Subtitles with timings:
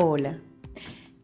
[0.00, 0.38] Hola.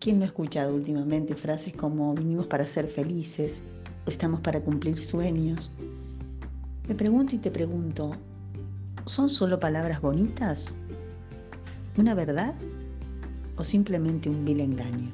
[0.01, 3.63] ¿Quién no ha escuchado últimamente frases como vinimos para ser felices
[4.05, 5.71] estamos para cumplir sueños?
[6.89, 8.17] Me pregunto y te pregunto,
[9.07, 10.75] ¿son solo palabras bonitas?
[11.97, 12.57] ¿Una verdad?
[13.57, 15.13] ¿O simplemente un vil engaño?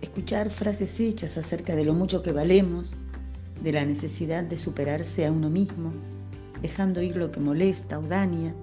[0.00, 2.96] Escuchar frases hechas acerca de lo mucho que valemos,
[3.62, 5.92] de la necesidad de superarse a uno mismo,
[6.62, 8.54] dejando ir lo que molesta o daña,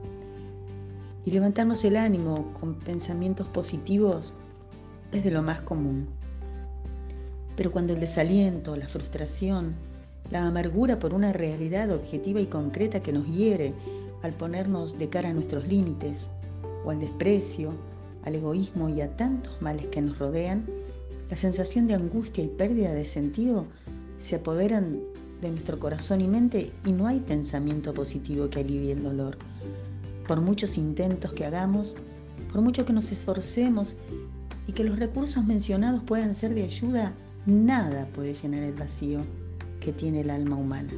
[1.25, 4.34] y levantarnos el ánimo con pensamientos positivos
[5.11, 6.07] es de lo más común.
[7.55, 9.75] Pero cuando el desaliento, la frustración,
[10.31, 13.73] la amargura por una realidad objetiva y concreta que nos hiere
[14.23, 16.31] al ponernos de cara a nuestros límites,
[16.85, 17.73] o al desprecio,
[18.23, 20.66] al egoísmo y a tantos males que nos rodean,
[21.30, 23.66] la sensación de angustia y pérdida de sentido
[24.17, 24.99] se apoderan
[25.41, 29.38] de nuestro corazón y mente y no hay pensamiento positivo que alivie el dolor
[30.31, 31.97] por muchos intentos que hagamos,
[32.53, 33.97] por mucho que nos esforcemos
[34.66, 37.14] y que los recursos mencionados puedan ser de ayuda,
[37.45, 39.25] nada puede llenar el vacío
[39.81, 40.94] que tiene el alma humana.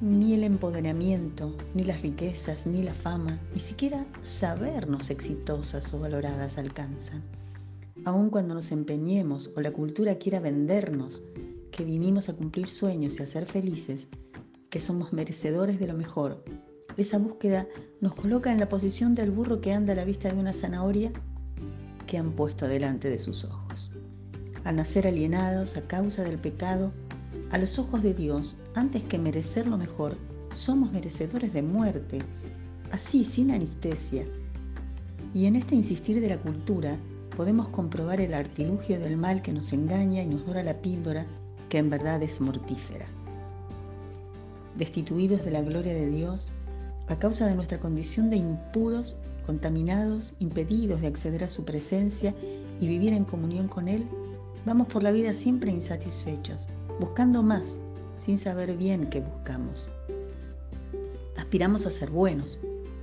[0.00, 6.56] Ni el empoderamiento, ni las riquezas, ni la fama, ni siquiera sabernos exitosas o valoradas
[6.56, 7.24] alcanzan.
[8.04, 11.24] Aun cuando nos empeñemos o la cultura quiera vendernos
[11.72, 14.08] que vinimos a cumplir sueños y a ser felices,
[14.70, 16.44] que somos merecedores de lo mejor
[17.02, 17.66] esa búsqueda
[18.00, 21.12] nos coloca en la posición del burro que anda a la vista de una zanahoria
[22.06, 23.92] que han puesto delante de sus ojos.
[24.64, 26.92] Al nacer alienados a causa del pecado,
[27.50, 30.16] a los ojos de Dios, antes que merecer lo mejor,
[30.50, 32.18] somos merecedores de muerte,
[32.90, 34.26] así sin anestesia.
[35.34, 36.98] Y en este insistir de la cultura
[37.36, 41.26] podemos comprobar el artilugio del mal que nos engaña y nos dora la píldora
[41.68, 43.06] que en verdad es mortífera.
[44.76, 46.50] Destituidos de la gloria de Dios,
[47.08, 52.34] a causa de nuestra condición de impuros, contaminados, impedidos de acceder a su presencia
[52.80, 54.06] y vivir en comunión con Él,
[54.66, 56.68] vamos por la vida siempre insatisfechos,
[57.00, 57.78] buscando más,
[58.18, 59.88] sin saber bien qué buscamos.
[61.36, 62.58] Aspiramos a ser buenos,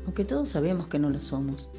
[0.05, 1.69] aunque todos sabemos que no lo somos.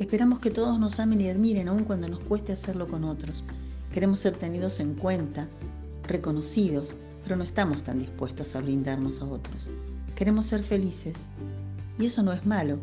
[0.00, 3.44] Esperamos que todos nos amen y admiren aun cuando nos cueste hacerlo con otros.
[3.92, 5.48] Queremos ser tenidos en cuenta,
[6.06, 9.68] reconocidos, pero no estamos tan dispuestos a brindarnos a otros.
[10.14, 11.28] Queremos ser felices,
[11.98, 12.78] y eso no es malo,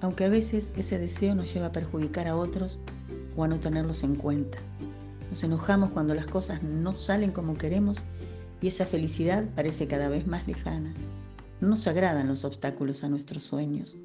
[0.00, 2.80] aunque a veces ese deseo nos lleva a perjudicar a otros
[3.36, 4.58] o a no tenerlos en cuenta.
[5.28, 8.04] Nos enojamos cuando las cosas no salen como queremos
[8.60, 10.94] y esa felicidad parece cada vez más lejana.
[11.60, 13.96] No nos agradan los obstáculos a nuestros sueños.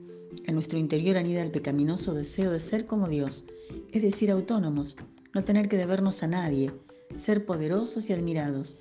[0.45, 3.45] En nuestro interior anida el pecaminoso deseo de ser como Dios,
[3.91, 4.97] es decir, autónomos,
[5.33, 6.73] no tener que debernos a nadie,
[7.15, 8.75] ser poderosos y admirados,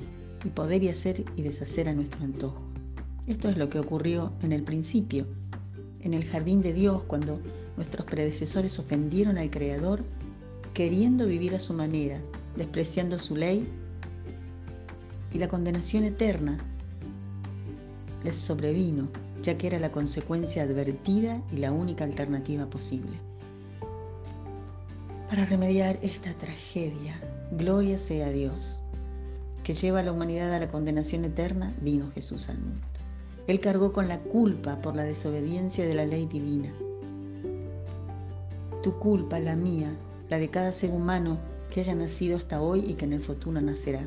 [0.44, 2.62] y poder y hacer y deshacer a nuestro antojo.
[3.26, 5.26] Esto es lo que ocurrió en el principio,
[6.02, 7.40] en el jardín de Dios cuando
[7.76, 10.04] nuestros predecesores ofendieron al Creador,
[10.74, 12.20] queriendo vivir a su manera,
[12.56, 13.66] despreciando su ley,
[15.32, 16.58] y la condenación eterna
[18.22, 19.08] les sobrevino,
[19.42, 23.18] ya que era la consecuencia advertida y la única alternativa posible.
[25.28, 27.18] Para remediar esta tragedia,
[27.52, 28.82] gloria sea a Dios,
[29.64, 32.91] que lleva a la humanidad a la condenación eterna, vino Jesús al mundo.
[33.48, 36.72] Él cargó con la culpa por la desobediencia de la ley divina.
[38.82, 39.96] Tu culpa, la mía,
[40.28, 41.38] la de cada ser humano
[41.70, 44.06] que haya nacido hasta hoy y que en el futuro nacerá.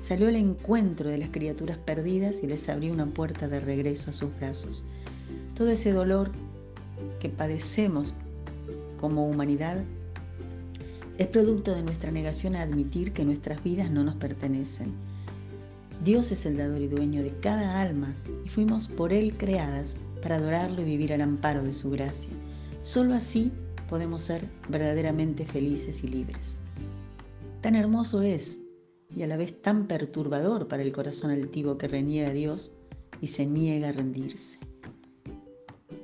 [0.00, 4.12] Salió al encuentro de las criaturas perdidas y les abrió una puerta de regreso a
[4.14, 4.84] sus brazos.
[5.54, 6.30] Todo ese dolor
[7.18, 8.14] que padecemos
[8.98, 9.82] como humanidad
[11.18, 15.09] es producto de nuestra negación a admitir que nuestras vidas no nos pertenecen
[16.04, 20.36] Dios es el dador y dueño de cada alma y fuimos por Él creadas para
[20.36, 22.32] adorarlo y vivir al amparo de su gracia.
[22.82, 23.52] Solo así
[23.86, 26.56] podemos ser verdaderamente felices y libres.
[27.60, 28.60] Tan hermoso es
[29.14, 32.72] y a la vez tan perturbador para el corazón altivo que reniega a Dios
[33.20, 34.58] y se niega a rendirse.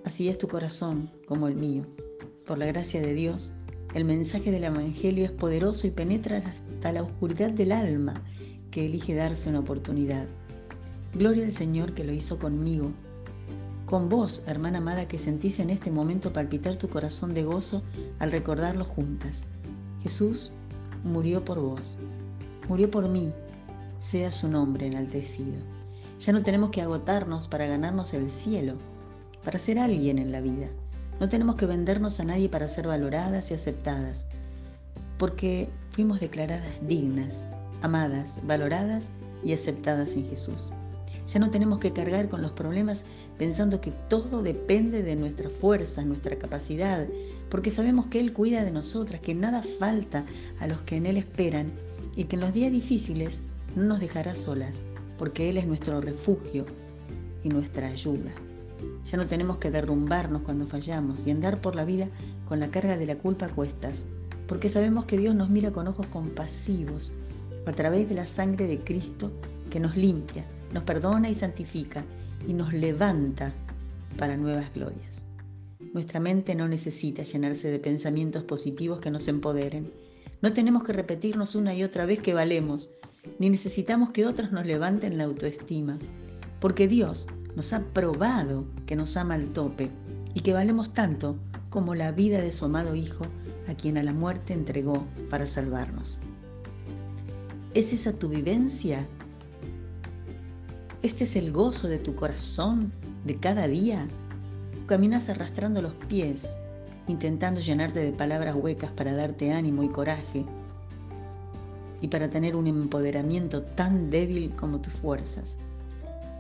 [0.05, 1.87] Así es tu corazón como el mío.
[2.45, 3.51] Por la gracia de Dios,
[3.95, 8.23] el mensaje del Evangelio es poderoso y penetra hasta la oscuridad del alma
[8.77, 10.27] que elige darse una oportunidad.
[11.15, 12.91] Gloria al Señor que lo hizo conmigo.
[13.87, 17.83] Con vos, hermana amada, que sentís en este momento palpitar tu corazón de gozo
[18.19, 19.47] al recordarlo juntas.
[20.03, 20.53] Jesús
[21.05, 21.97] murió por vos,
[22.69, 23.33] murió por mí,
[23.97, 25.57] sea su nombre enaltecido.
[26.21, 28.75] Ya no tenemos que agotarnos para ganarnos el cielo,
[29.43, 30.69] para ser alguien en la vida.
[31.19, 34.27] No tenemos que vendernos a nadie para ser valoradas y aceptadas,
[35.17, 37.49] porque fuimos declaradas dignas
[37.87, 39.11] amadas, valoradas
[39.45, 40.73] y aceptadas en Jesús.
[41.29, 43.07] Ya no tenemos que cargar con los problemas
[43.39, 47.07] pensando que todo depende de nuestra fuerza, nuestra capacidad,
[47.49, 50.25] porque sabemos que Él cuida de nosotras, que nada falta
[50.61, 51.73] a los que en Él esperan
[52.15, 53.43] y que en los días difíciles
[53.75, 54.85] no nos dejará solas,
[55.19, 56.65] porque Él es nuestro refugio
[57.43, 58.33] y nuestra ayuda.
[59.05, 62.09] Ya no tenemos que derrumbarnos cuando fallamos y andar por la vida
[62.49, 64.07] con la carga de la culpa a cuestas,
[64.49, 67.13] porque sabemos que Dios nos mira con ojos compasivos
[67.67, 69.33] a través de la sangre de Cristo
[69.71, 72.05] que nos limpia, nos perdona y santifica
[72.47, 73.53] y nos levanta
[74.17, 75.25] para nuevas glorias.
[75.93, 79.93] Nuestra mente no necesita llenarse de pensamientos positivos que nos empoderen.
[80.43, 82.91] No tenemos que repetirnos una y otra vez que valemos,
[83.39, 85.99] ni necesitamos que otros nos levanten la autoestima,
[86.61, 87.27] porque Dios
[87.57, 89.91] nos ha probado que nos ama al tope
[90.35, 91.39] y que valemos tanto
[91.71, 93.25] como la vida de su amado Hijo,
[93.67, 96.19] a quien a la muerte entregó para salvarnos.
[97.77, 99.07] ¿Es esa tu vivencia?
[101.03, 102.91] ¿Este es el gozo de tu corazón
[103.27, 104.09] de cada día?
[104.87, 106.57] Caminas arrastrando los pies,
[107.07, 110.47] intentando llenarte de palabras huecas para darte ánimo y coraje
[112.01, 115.59] y para tener un empoderamiento tan débil como tus fuerzas.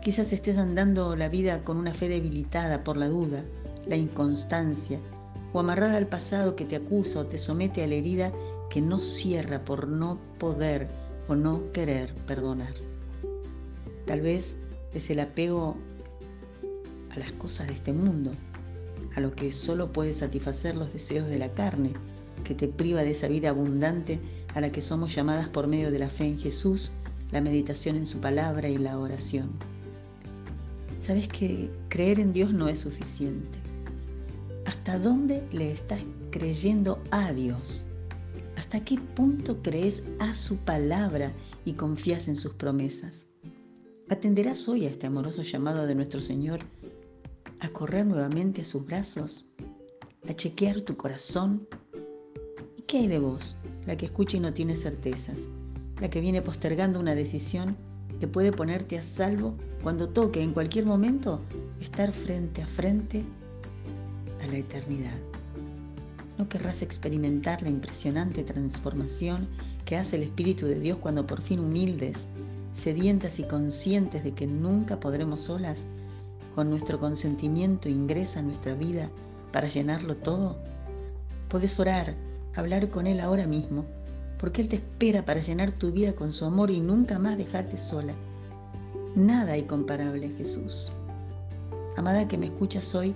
[0.00, 3.44] Quizás estés andando la vida con una fe debilitada por la duda,
[3.87, 5.00] la inconstancia
[5.53, 8.33] o amarrada al pasado que te acusa o te somete a la herida
[8.71, 10.88] que no cierra por no poder
[11.28, 12.75] o no querer perdonar.
[14.06, 14.62] Tal vez
[14.94, 15.76] es el apego
[17.11, 18.32] a las cosas de este mundo,
[19.14, 21.93] a lo que solo puede satisfacer los deseos de la carne,
[22.44, 24.20] que te priva de esa vida abundante
[24.55, 26.93] a la que somos llamadas por medio de la fe en Jesús,
[27.32, 29.50] la meditación en su palabra y la oración.
[30.99, 33.58] Sabes que creer en Dios no es suficiente.
[34.64, 36.00] ¿Hasta dónde le estás
[36.31, 37.87] creyendo a Dios?
[38.67, 41.33] ¿Hasta qué punto crees a su palabra
[41.65, 43.29] y confías en sus promesas?
[44.09, 46.59] ¿Atenderás hoy a este amoroso llamado de nuestro Señor
[47.61, 49.55] a correr nuevamente a sus brazos?
[50.29, 51.69] ¿A chequear tu corazón?
[52.77, 55.49] ¿Y qué hay de vos, la que escucha y no tiene certezas?
[56.01, 57.77] ¿La que viene postergando una decisión
[58.19, 61.41] que puede ponerte a salvo cuando toque en cualquier momento
[61.81, 63.25] estar frente a frente
[64.43, 65.36] a la eternidad.
[66.38, 69.49] ¿No querrás experimentar la impresionante transformación
[69.85, 72.27] que hace el Espíritu de Dios cuando por fin humildes,
[72.73, 75.87] sedientas y conscientes de que nunca podremos solas,
[76.55, 79.11] con nuestro consentimiento ingresa a nuestra vida
[79.53, 80.59] para llenarlo todo?
[81.49, 82.15] Puedes orar,
[82.55, 83.85] hablar con Él ahora mismo
[84.38, 87.79] porque Él te espera para llenar tu vida con su amor y nunca más dejarte
[87.79, 88.15] sola.
[89.15, 90.93] Nada hay comparable a Jesús.
[91.97, 93.15] Amada que me escuchas hoy,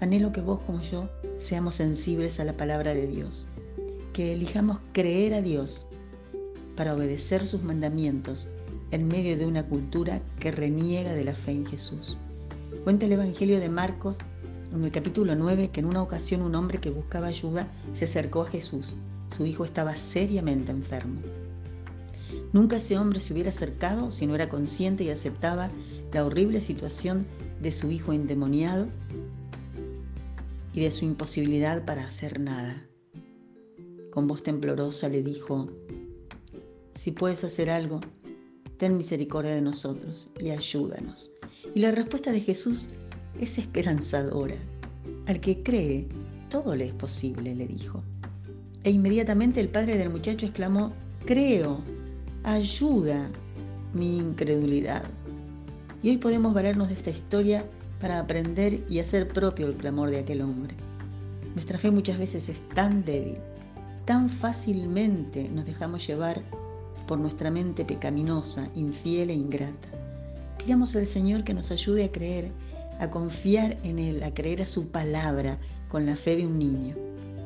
[0.00, 1.08] anhelo que vos como yo
[1.38, 3.46] seamos sensibles a la palabra de Dios,
[4.12, 5.86] que elijamos creer a Dios
[6.76, 8.48] para obedecer sus mandamientos
[8.90, 12.18] en medio de una cultura que reniega de la fe en Jesús.
[12.84, 14.18] Cuenta el Evangelio de Marcos
[14.72, 18.42] en el capítulo 9 que en una ocasión un hombre que buscaba ayuda se acercó
[18.42, 18.96] a Jesús
[19.30, 21.20] su hijo estaba seriamente enfermo.
[22.52, 25.70] Nunca ese hombre se hubiera acercado si no era consciente y aceptaba
[26.12, 27.26] la horrible situación
[27.60, 28.88] de su hijo endemoniado
[30.78, 32.86] y de su imposibilidad para hacer nada.
[34.12, 35.68] Con voz temblorosa le dijo,
[36.94, 38.00] si puedes hacer algo,
[38.76, 41.32] ten misericordia de nosotros y ayúdanos.
[41.74, 42.90] Y la respuesta de Jesús
[43.40, 44.54] es esperanzadora.
[45.26, 46.06] Al que cree,
[46.48, 48.04] todo le es posible, le dijo.
[48.84, 50.92] E inmediatamente el padre del muchacho exclamó,
[51.26, 51.82] creo,
[52.44, 53.28] ayuda
[53.94, 55.02] mi incredulidad.
[56.04, 57.68] Y hoy podemos valernos de esta historia
[58.00, 60.74] para aprender y hacer propio el clamor de aquel hombre.
[61.54, 63.38] Nuestra fe muchas veces es tan débil,
[64.04, 66.42] tan fácilmente nos dejamos llevar
[67.06, 69.88] por nuestra mente pecaminosa, infiel e ingrata.
[70.58, 72.50] Pidamos al Señor que nos ayude a creer,
[73.00, 76.94] a confiar en Él, a creer a su palabra con la fe de un niño,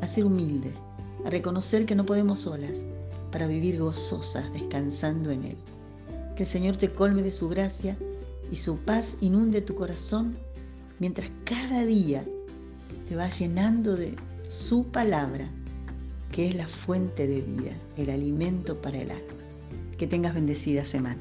[0.00, 0.82] a ser humildes
[1.24, 2.84] a reconocer que no podemos solas
[3.30, 5.56] para vivir gozosas descansando en Él.
[6.36, 7.96] Que el Señor te colme de su gracia
[8.52, 10.36] y su paz inunde tu corazón
[10.98, 12.22] mientras cada día
[13.08, 15.50] te va llenando de su palabra,
[16.30, 19.22] que es la fuente de vida, el alimento para el alma.
[19.96, 21.20] Que tengas bendecida semana.